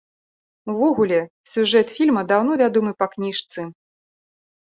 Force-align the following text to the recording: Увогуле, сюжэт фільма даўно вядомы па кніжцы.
Увогуле, 0.71 1.17
сюжэт 1.51 1.87
фільма 1.97 2.23
даўно 2.31 2.53
вядомы 2.63 2.91
па 3.01 3.05
кніжцы. 3.13 3.59